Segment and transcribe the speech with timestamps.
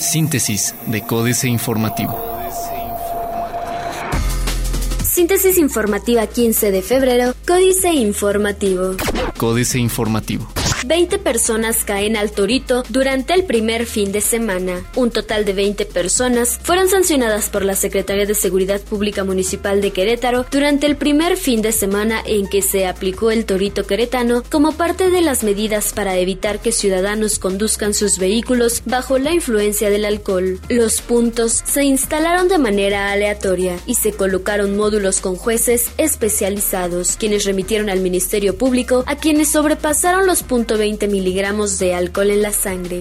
[0.00, 2.18] Síntesis de Códice Informativo.
[5.02, 8.96] Síntesis informativa 15 de febrero, Códice Informativo.
[9.36, 10.57] Códice Informativo.
[10.86, 14.84] 20 personas caen al torito durante el primer fin de semana.
[14.94, 19.90] Un total de 20 personas fueron sancionadas por la Secretaría de Seguridad Pública Municipal de
[19.90, 24.72] Querétaro durante el primer fin de semana en que se aplicó el torito queretano como
[24.72, 30.04] parte de las medidas para evitar que ciudadanos conduzcan sus vehículos bajo la influencia del
[30.04, 30.60] alcohol.
[30.68, 37.44] Los puntos se instalaron de manera aleatoria y se colocaron módulos con jueces especializados, quienes
[37.44, 42.52] remitieron al Ministerio Público a quienes sobrepasaron los puntos 20 miligramos de alcohol en la
[42.52, 43.00] sangre.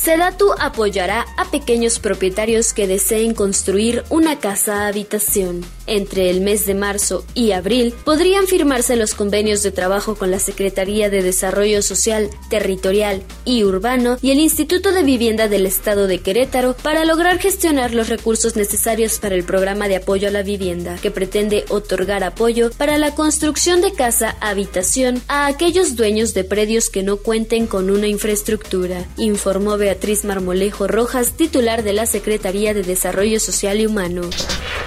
[0.00, 5.64] Sedatu apoyará a pequeños propietarios que deseen construir una casa habitación.
[5.86, 10.38] Entre el mes de marzo y abril podrían firmarse los convenios de trabajo con la
[10.38, 16.18] Secretaría de Desarrollo Social, Territorial y Urbano y el Instituto de Vivienda del Estado de
[16.18, 20.96] Querétaro para lograr gestionar los recursos necesarios para el programa de apoyo a la vivienda,
[21.00, 26.90] que pretende otorgar apoyo para la construcción de casa habitación a aquellos dueños de predios
[26.90, 32.82] que no cuenten con una infraestructura, informó Beatriz Marmolejo Rojas, titular de la Secretaría de
[32.82, 34.22] Desarrollo Social y Humano.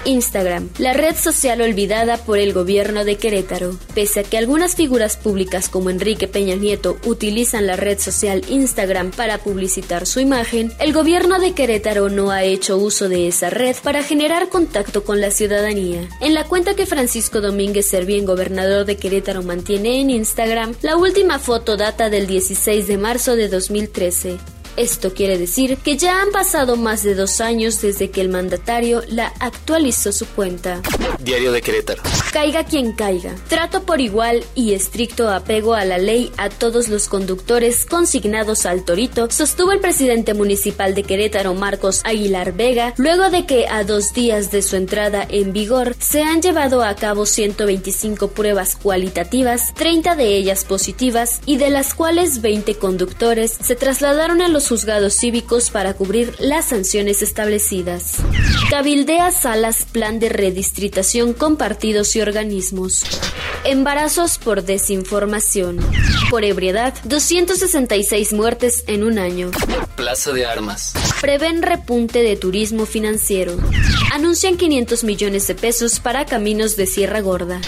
[0.05, 3.77] Instagram, la red social olvidada por el gobierno de Querétaro.
[3.93, 9.11] Pese a que algunas figuras públicas como Enrique Peña Nieto utilizan la red social Instagram
[9.11, 13.75] para publicitar su imagen, el gobierno de Querétaro no ha hecho uso de esa red
[13.83, 16.07] para generar contacto con la ciudadanía.
[16.19, 21.39] En la cuenta que Francisco Domínguez Servién, gobernador de Querétaro, mantiene en Instagram, la última
[21.39, 24.60] foto data del 16 de marzo de 2013.
[24.81, 29.03] Esto quiere decir que ya han pasado más de dos años desde que el mandatario
[29.09, 30.81] la actualizó su cuenta.
[31.19, 32.01] Diario de Querétaro.
[32.33, 33.35] Caiga quien caiga.
[33.47, 38.83] Trato por igual y estricto apego a la ley a todos los conductores consignados al
[38.83, 44.13] Torito, sostuvo el presidente municipal de Querétaro, Marcos Aguilar Vega, luego de que a dos
[44.15, 50.15] días de su entrada en vigor se han llevado a cabo 125 pruebas cualitativas, 30
[50.15, 55.69] de ellas positivas y de las cuales 20 conductores se trasladaron a los juzgados cívicos
[55.69, 58.19] para cubrir las sanciones establecidas.
[58.69, 63.03] Cabildea Salas Plan de Redistritación con partidos y organismos.
[63.65, 65.77] Embarazos por desinformación.
[66.29, 69.51] Por ebriedad, 266 muertes en un año.
[69.97, 70.93] Plaza de Armas.
[71.19, 73.57] Prevén repunte de turismo financiero.
[74.13, 77.59] Anuncian 500 millones de pesos para caminos de Sierra Gorda.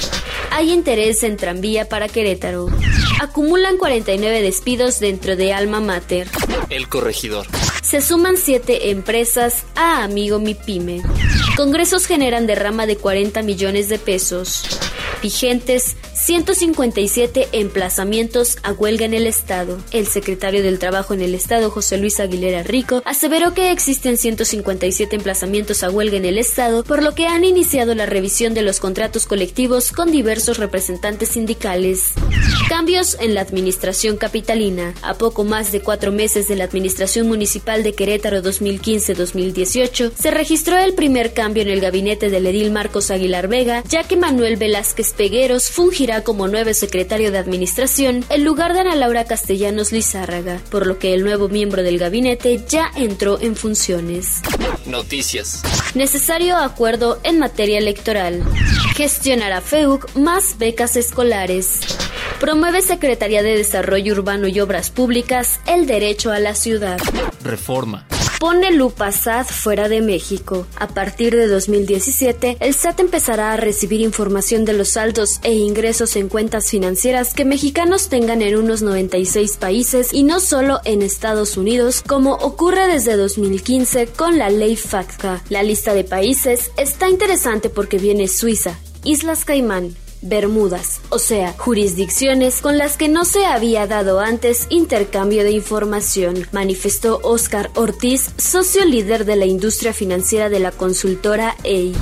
[0.56, 2.68] Hay interés en tranvía para Querétaro.
[3.20, 6.30] Acumulan 49 despidos dentro de Alma Mater.
[6.70, 7.48] El corregidor.
[7.82, 11.02] Se suman siete empresas a Amigo Mi Pyme.
[11.58, 14.80] Congresos generan derrama de 40 millones de pesos.
[15.24, 19.80] Vigentes 157 emplazamientos a huelga en el Estado.
[19.92, 25.16] El secretario del Trabajo en el Estado, José Luis Aguilera Rico, aseveró que existen 157
[25.16, 28.82] emplazamientos a huelga en el Estado, por lo que han iniciado la revisión de los
[28.82, 32.12] contratos colectivos con diversos representantes sindicales.
[32.68, 34.94] Cambios en la administración capitalina.
[35.02, 40.78] A poco más de cuatro meses de la administración municipal de Querétaro 2015-2018, se registró
[40.78, 45.13] el primer cambio en el gabinete del edil Marcos Aguilar Vega, ya que Manuel Velázquez
[45.18, 50.88] Pegueros fungirá como nuevo secretario de administración en lugar de Ana Laura Castellanos Lizárraga, por
[50.88, 54.42] lo que el nuevo miembro del gabinete ya entró en funciones.
[54.86, 55.62] Noticias.
[55.96, 58.44] Necesario acuerdo en materia electoral.
[58.96, 61.82] Gestionará FEUC más becas escolares.
[62.40, 67.00] Promueve Secretaría de Desarrollo Urbano y Obras Públicas el derecho a la ciudad.
[67.44, 68.08] Reforma.
[68.44, 70.68] Pone lupa SAT fuera de México.
[70.76, 76.18] A partir de 2017, el SAT empezará a recibir información de los saldos e ingresos
[76.18, 81.56] en cuentas financieras que mexicanos tengan en unos 96 países y no solo en Estados
[81.56, 85.42] Unidos, como ocurre desde 2015 con la ley FATCA.
[85.48, 92.62] La lista de países está interesante porque viene Suiza, Islas Caimán, Bermudas, o sea, jurisdicciones
[92.62, 98.86] con las que no se había dado antes intercambio de información, manifestó Oscar Ortiz, socio
[98.86, 101.94] líder de la industria financiera de la consultora EI.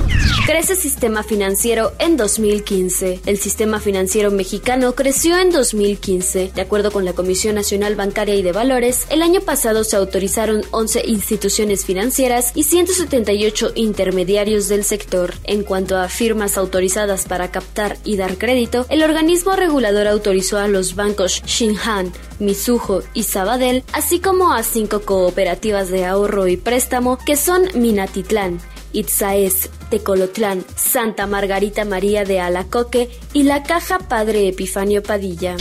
[0.46, 3.20] Crece sistema financiero en 2015.
[3.26, 6.52] El sistema financiero mexicano creció en 2015.
[6.54, 10.62] De acuerdo con la Comisión Nacional Bancaria y de Valores, el año pasado se autorizaron
[10.70, 15.34] 11 instituciones financieras y 178 intermediarios del sector.
[15.44, 20.68] En cuanto a firmas autorizadas para captar y dar crédito, el organismo regulador autorizó a
[20.68, 27.18] los bancos Shinhan, Mizuho y Sabadell, así como a cinco cooperativas de ahorro y préstamo
[27.18, 28.60] que son Minatitlán,
[28.92, 35.56] Itzaes, Tecolotlán, Santa Margarita María de Alacoque y la Caja Padre Epifanio Padilla.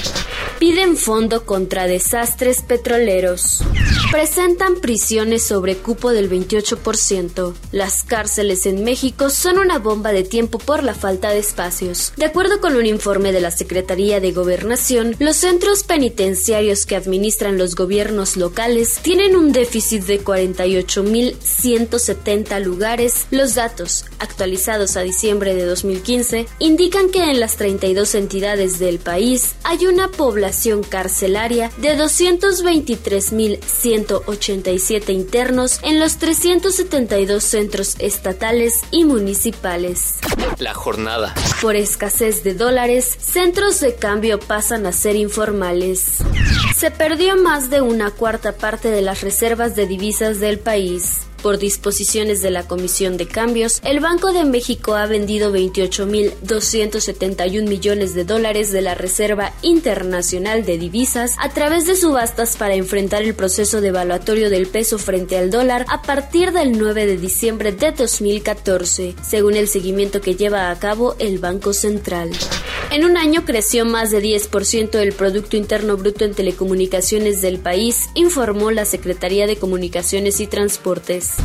[0.60, 3.64] Piden fondo contra desastres petroleros.
[4.12, 7.56] Presentan prisiones sobre cupo del 28%.
[7.72, 12.12] Las cárceles en México son una bomba de tiempo por la falta de espacios.
[12.18, 17.58] De acuerdo con un informe de la Secretaría de Gobernación, los centros penitenciarios que administran
[17.58, 23.28] los gobiernos locales tienen un déficit de 48.170 lugares.
[23.32, 29.56] Los datos, actualizados a diciembre de 2015, indican que en las 32 entidades del país
[29.64, 31.96] hay una población carcelaria de
[34.08, 40.20] 223.187 internos en los 372 centros estatales y municipales.
[40.60, 41.34] La jornada.
[41.62, 46.18] Por escasez de dólares, centros de cambio pasan a ser informales.
[46.76, 51.22] Se perdió más de una cuarta parte de las reservas de divisas del país.
[51.42, 58.14] Por disposiciones de la Comisión de Cambios, el Banco de México ha vendido 28.271 millones
[58.14, 63.34] de dólares de la Reserva Internacional de Divisas a través de subastas para enfrentar el
[63.34, 69.16] proceso devaluatorio del peso frente al dólar a partir del 9 de diciembre de 2014,
[69.28, 72.30] según el seguimiento que lleva a cabo el Banco Central.
[72.92, 78.10] En un año creció más de 10% el Producto Interno Bruto en telecomunicaciones del país,
[78.16, 81.36] informó la Secretaría de Comunicaciones y Transportes.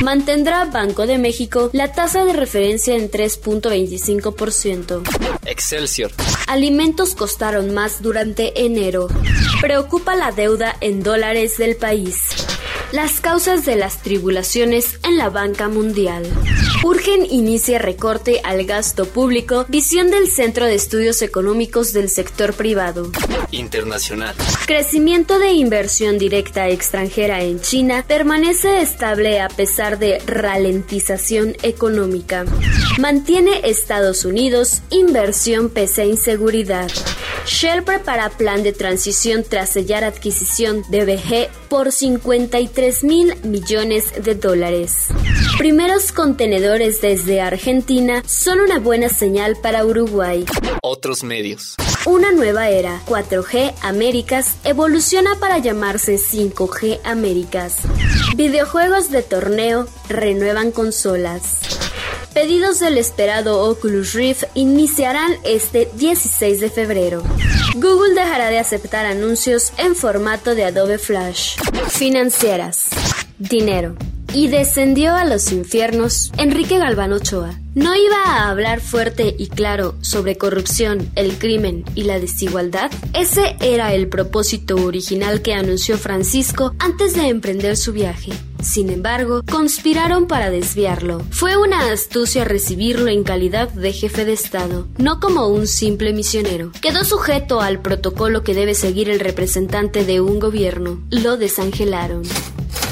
[0.00, 5.02] Mantendrá Banco de México la tasa de referencia en 3.25%.
[5.44, 6.12] Excelsior.
[6.46, 9.08] Alimentos costaron más durante enero.
[9.60, 12.28] Preocupa la deuda en dólares del país.
[12.92, 16.24] Las causas de las tribulaciones en la banca mundial.
[16.84, 23.12] Urgen inicia recorte al gasto público, visión del Centro de Estudios Económicos del Sector Privado.
[23.52, 24.34] Internacional.
[24.66, 32.46] Crecimiento de inversión directa extranjera en China permanece estable a pesar de ralentización económica.
[32.98, 36.90] Mantiene Estados Unidos inversión pese a inseguridad.
[37.46, 44.34] Shell prepara plan de transición tras sellar adquisición de BG por 53 mil millones de
[44.34, 45.08] dólares.
[45.58, 50.44] Primeros contenedores desde Argentina son una buena señal para Uruguay.
[50.82, 51.76] Otros medios.
[52.06, 57.76] Una nueva era, 4G Américas, evoluciona para llamarse 5G Américas.
[58.36, 61.71] Videojuegos de torneo renuevan consolas.
[62.34, 67.22] Pedidos del esperado Oculus Rift iniciarán este 16 de febrero.
[67.74, 71.58] Google dejará de aceptar anuncios en formato de Adobe Flash.
[71.90, 72.88] Financieras.
[73.38, 73.96] Dinero.
[74.34, 77.58] Y descendió a los infiernos Enrique Galván Ochoa.
[77.74, 82.90] ¿No iba a hablar fuerte y claro sobre corrupción, el crimen y la desigualdad?
[83.14, 88.32] Ese era el propósito original que anunció Francisco antes de emprender su viaje.
[88.62, 91.22] Sin embargo, conspiraron para desviarlo.
[91.30, 96.72] Fue una astucia recibirlo en calidad de jefe de Estado, no como un simple misionero.
[96.80, 101.02] Quedó sujeto al protocolo que debe seguir el representante de un gobierno.
[101.10, 102.22] Lo desangelaron.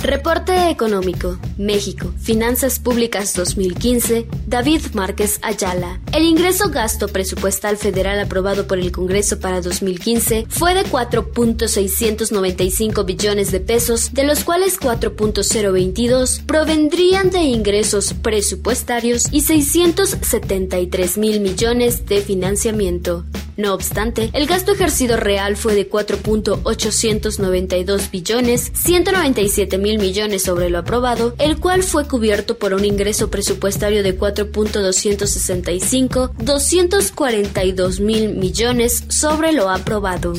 [0.02, 1.38] Reporte económico.
[1.58, 2.10] México.
[2.18, 4.26] Finanzas Públicas 2015.
[4.46, 6.00] David Márquez Ayala.
[6.14, 13.52] El ingreso gasto presupuestal federal aprobado por el Congreso para 2015 fue de 4.695 billones
[13.52, 22.22] de pesos, de los cuales 4.022 provendrían de ingresos presupuestarios y 673 mil millones de
[22.22, 23.26] financiamiento.
[23.60, 30.78] No obstante, el gasto ejercido real fue de 4.892 billones, 197 mil millones sobre lo
[30.78, 39.52] aprobado, el cual fue cubierto por un ingreso presupuestario de 4.265, 242 mil millones sobre
[39.52, 40.32] lo aprobado.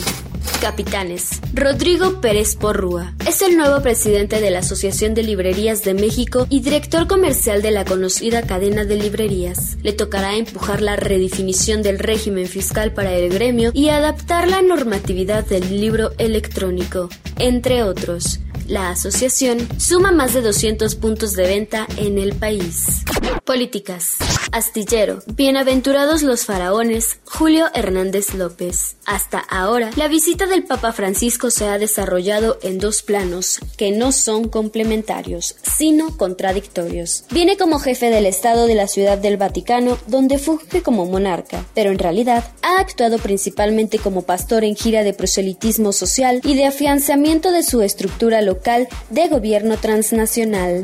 [0.61, 1.39] Capitanes.
[1.53, 6.61] Rodrigo Pérez Porrúa es el nuevo presidente de la Asociación de Librerías de México y
[6.61, 9.77] director comercial de la conocida cadena de librerías.
[9.81, 15.45] Le tocará empujar la redefinición del régimen fiscal para el gremio y adaptar la normatividad
[15.45, 18.39] del libro electrónico, entre otros.
[18.67, 23.03] La asociación suma más de 200 puntos de venta en el país.
[23.43, 24.17] Políticas.
[24.51, 25.23] Astillero.
[25.27, 27.19] Bienaventurados los faraones.
[27.25, 28.97] Julio Hernández López.
[29.05, 34.11] Hasta ahora, la visita del Papa Francisco se ha desarrollado en dos planos que no
[34.11, 37.23] son complementarios, sino contradictorios.
[37.31, 41.91] Viene como jefe del Estado de la Ciudad del Vaticano, donde funge como monarca, pero
[41.91, 47.51] en realidad ha actuado principalmente como pastor en gira de proselitismo social y de afianzamiento
[47.51, 50.83] de su estructura local de gobierno transnacional.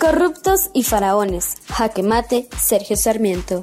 [0.00, 1.56] Corruptos y faraones.
[1.68, 2.96] Jaque Mate, Sergio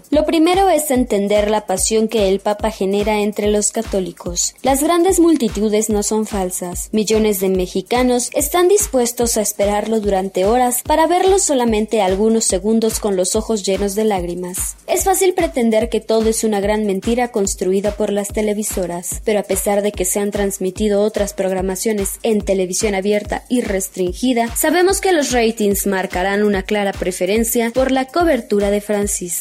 [0.09, 4.55] Lo primero es entender la pasión que el Papa genera entre los católicos.
[4.63, 6.89] Las grandes multitudes no son falsas.
[6.91, 13.15] Millones de mexicanos están dispuestos a esperarlo durante horas para verlo solamente algunos segundos con
[13.15, 14.77] los ojos llenos de lágrimas.
[14.87, 19.43] Es fácil pretender que todo es una gran mentira construida por las televisoras, pero a
[19.43, 25.13] pesar de que se han transmitido otras programaciones en televisión abierta y restringida, sabemos que
[25.13, 29.34] los ratings marcarán una clara preferencia por la cobertura de Francisco.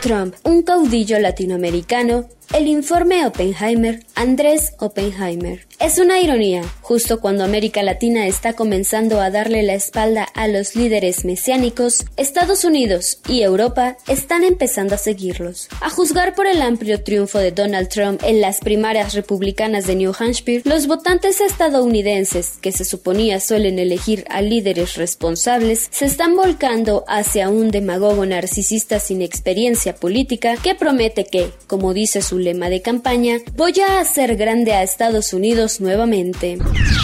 [0.00, 5.66] Trump, un caudillo latinoamericano, el informe Oppenheimer, Andrés Oppenheimer.
[5.80, 10.76] Es una ironía, justo cuando América Latina está comenzando a darle la espalda a los
[10.76, 15.68] líderes mesiánicos, Estados Unidos y Europa están empezando a seguirlos.
[15.80, 20.12] A juzgar por el amplio triunfo de Donald Trump en las primarias republicanas de New
[20.18, 27.04] Hampshire, los votantes estadounidenses, que se suponía suelen elegir a líderes responsables, se están volcando
[27.08, 33.38] hacia un demagogo narcisista sin experiencia política que promete que, como dice lema de campaña,
[33.56, 36.58] voy a hacer grande a Estados Unidos nuevamente.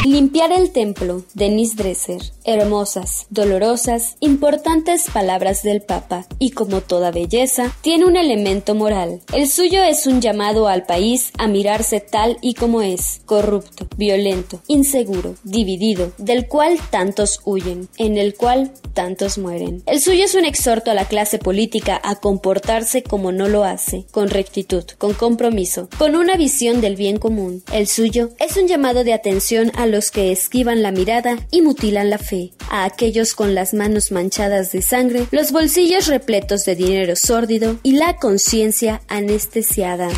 [0.07, 2.23] Limpiar el templo, Denise Dresser.
[2.45, 9.21] Hermosas, dolorosas, importantes palabras del Papa, y como toda belleza, tiene un elemento moral.
[9.33, 14.61] El suyo es un llamado al país a mirarse tal y como es, corrupto, violento,
[14.67, 19.83] inseguro, dividido, del cual tantos huyen, en el cual tantos mueren.
[19.87, 24.07] El suyo es un exhorto a la clase política a comportarse como no lo hace,
[24.11, 27.63] con rectitud, con compromiso, con una visión del bien común.
[27.75, 32.09] El suyo es un llamado de atención a los que esquivan la mirada y mutilan
[32.09, 37.17] la fe, a aquellos con las manos manchadas de sangre, los bolsillos repletos de dinero
[37.17, 40.09] sórdido y la conciencia anestesiada.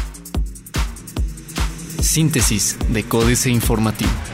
[2.01, 4.32] Síntesis de Códice Informativo.